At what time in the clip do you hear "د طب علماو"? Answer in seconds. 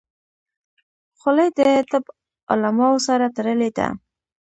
1.57-2.91